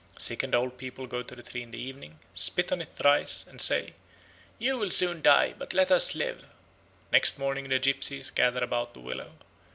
Sick 0.17 0.41
and 0.41 0.55
old 0.55 0.79
people 0.79 1.05
go 1.05 1.21
to 1.21 1.35
the 1.35 1.43
tree 1.43 1.61
in 1.61 1.69
the 1.69 1.77
evening, 1.77 2.17
spit 2.33 2.71
on 2.71 2.81
it 2.81 2.89
thrice, 2.95 3.45
and 3.45 3.61
say, 3.61 3.93
"You 4.57 4.75
will 4.79 4.89
soon 4.89 5.21
die, 5.21 5.53
but 5.55 5.75
let 5.75 5.91
us 5.91 6.15
live." 6.15 6.43
Next 7.11 7.37
morning 7.37 7.69
the 7.69 7.79
gypsies 7.79 8.33
gather 8.33 8.63
about 8.63 8.95
the 8.95 8.99
willow. 8.99 9.33